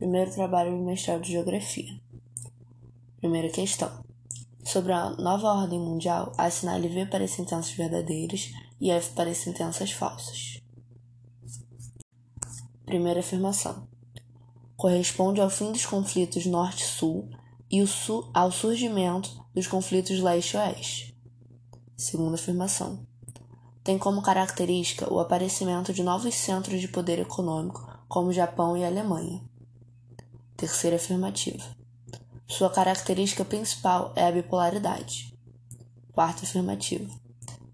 [0.00, 2.00] Primeiro trabalho do mestrado de Geografia.
[3.18, 4.02] Primeira questão.
[4.64, 8.50] Sobre a nova ordem mundial, assinale V para sentenças verdadeiras
[8.80, 10.58] e F para sentenças falsas.
[12.86, 13.86] Primeira afirmação.
[14.74, 17.28] Corresponde ao fim dos conflitos Norte-Sul
[17.70, 17.84] e
[18.32, 21.14] ao surgimento dos conflitos Leste-Oeste.
[21.94, 23.06] Segunda afirmação.
[23.84, 29.49] Tem como característica o aparecimento de novos centros de poder econômico, como Japão e Alemanha.
[30.60, 31.64] Terceira afirmativa.
[32.46, 35.34] Sua característica principal é a bipolaridade.
[36.12, 37.08] Quarta afirmativa.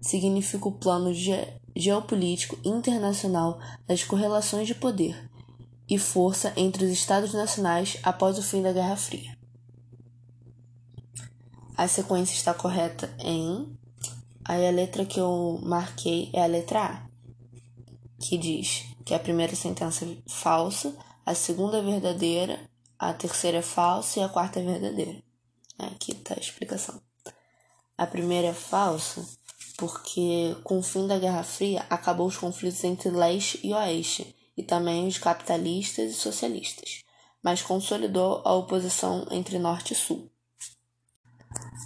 [0.00, 5.30] Significa o plano ge geopolítico internacional das correlações de poder
[5.88, 9.38] e força entre os Estados nacionais após o fim da Guerra Fria.
[11.76, 13.78] A sequência está correta em.
[14.44, 17.06] Aí a letra que eu marquei é a letra A,
[18.18, 20.92] que diz que a primeira sentença é falsa,
[21.24, 22.71] a segunda é verdadeira
[23.02, 25.20] a terceira é falsa e a quarta é verdadeira.
[25.76, 27.02] Aqui está a explicação.
[27.98, 29.26] A primeira é falsa
[29.76, 34.62] porque, com o fim da Guerra Fria, acabou os conflitos entre leste e oeste, e
[34.62, 37.02] também os capitalistas e socialistas,
[37.42, 40.30] mas consolidou a oposição entre norte e sul.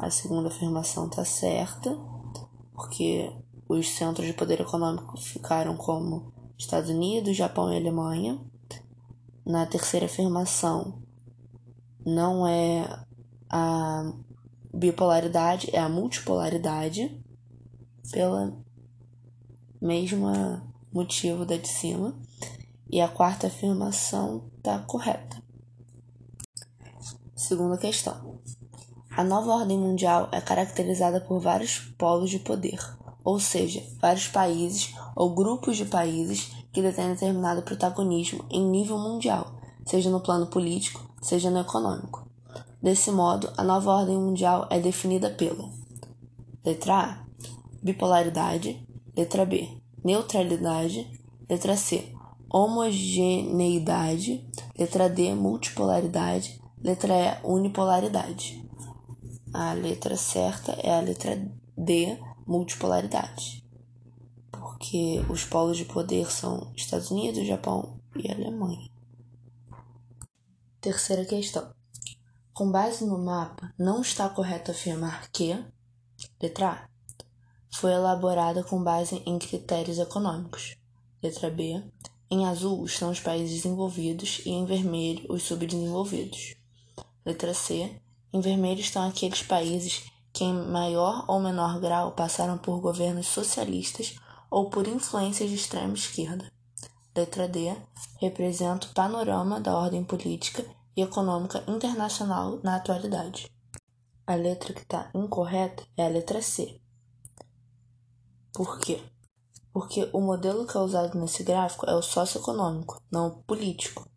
[0.00, 1.96] A segunda afirmação está certa,
[2.72, 3.32] porque
[3.68, 8.40] os centros de poder econômico ficaram como Estados Unidos, Japão e Alemanha.
[9.46, 11.02] Na terceira afirmação,
[12.04, 13.04] não é
[13.50, 14.10] a
[14.72, 17.22] bipolaridade, é a multipolaridade,
[18.10, 18.56] pela
[19.82, 22.18] mesma motivo da de cima.
[22.90, 25.42] E a quarta afirmação está correta.
[27.36, 28.40] Segunda questão.
[29.10, 32.80] A nova ordem mundial é caracterizada por vários polos de poder,
[33.22, 39.54] ou seja, vários países ou grupos de países que detêm determinado protagonismo em nível mundial,
[39.86, 42.28] seja no plano político, seja no econômico.
[42.82, 45.70] Desse modo, a nova ordem mundial é definida pela
[46.64, 47.24] letra A,
[47.80, 48.84] bipolaridade,
[49.16, 49.68] letra B,
[50.04, 51.08] neutralidade,
[51.48, 52.12] letra C,
[52.50, 54.44] homogeneidade,
[54.76, 58.68] letra D, multipolaridade, letra E, unipolaridade.
[59.52, 61.40] A letra certa é a letra
[61.78, 63.63] D, multipolaridade.
[64.56, 68.88] Porque os polos de poder são Estados Unidos, Japão e Alemanha.
[70.80, 71.72] Terceira questão.
[72.52, 75.58] Com base no mapa, não está correto afirmar que,
[76.40, 76.88] letra A,
[77.74, 80.76] foi elaborada com base em critérios econômicos.
[81.20, 81.82] Letra B,
[82.30, 86.54] em azul estão os países desenvolvidos e em vermelho os subdesenvolvidos.
[87.24, 88.00] Letra C,
[88.32, 94.16] em vermelho estão aqueles países que em maior ou menor grau passaram por governos socialistas
[94.54, 96.48] ou por influências de extrema esquerda.
[97.12, 97.76] Letra D
[98.20, 100.64] representa o panorama da ordem política
[100.96, 103.50] e econômica internacional na atualidade.
[104.24, 106.80] A letra que está incorreta é a letra C.
[108.52, 109.02] Por quê?
[109.72, 114.08] Porque o modelo que é usado nesse gráfico é o socioeconômico, não o político,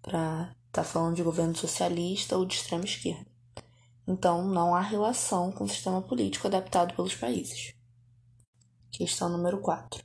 [0.00, 3.26] para estar tá falando de governo socialista ou de extrema esquerda.
[4.08, 7.76] Então, não há relação com o sistema político adaptado pelos países.
[8.90, 10.02] Questão número 4.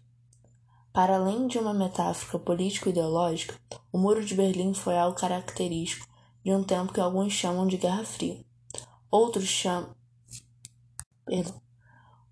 [0.94, 3.56] Para além de uma metáfora político-ideológica,
[3.92, 6.06] o Muro de Berlim foi algo característico
[6.44, 8.44] de um tempo que alguns chamam de Guerra Fria.
[9.10, 9.96] Outros, cham...
[11.26, 11.62] Perdão.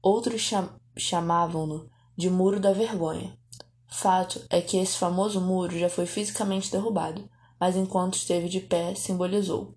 [0.01, 0.69] Outros cham...
[0.97, 3.37] chamavam-no de Muro da Vergonha.
[3.87, 7.29] Fato é que esse famoso muro já foi fisicamente derrubado,
[7.59, 9.75] mas enquanto esteve de pé, simbolizou.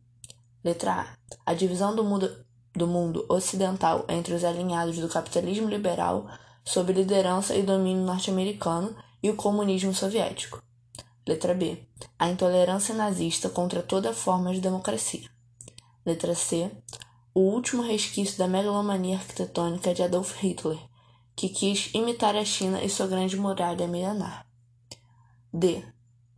[0.65, 1.17] Letra A.
[1.47, 2.45] A divisão do mundo,
[2.75, 6.29] do mundo ocidental entre os alinhados do capitalismo liberal
[6.65, 10.63] sob liderança e domínio norte-americano e o comunismo soviético.
[11.27, 11.79] Letra B.
[12.19, 15.29] A intolerância nazista contra toda forma de democracia.
[16.05, 16.71] Letra C.
[17.35, 20.79] O último resquício da megalomania arquitetônica de Adolf Hitler,
[21.35, 24.47] que quis imitar a China e sua grande muralha milenar.
[25.53, 25.83] D.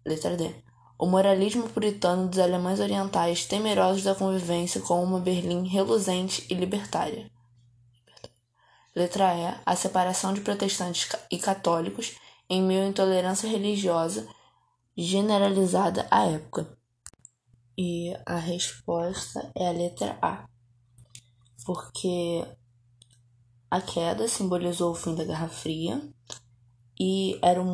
[0.04, 0.54] Letra D.
[0.98, 7.30] O moralismo puritano dos alemães orientais temerosos da convivência com uma Berlim reluzente e libertária.
[8.94, 9.60] Letra E.
[9.66, 12.16] A separação de protestantes e católicos
[12.48, 14.28] em meio à intolerância religiosa
[14.96, 16.78] generalizada à época.
[17.76, 20.48] E a resposta é a letra A.
[21.64, 22.46] Porque
[23.70, 26.00] a queda simbolizou o fim da Guerra Fria
[27.00, 27.64] e era o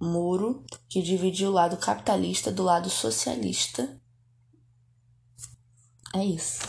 [0.00, 4.00] muro que dividia o lado capitalista do lado socialista.
[6.14, 6.62] É isso.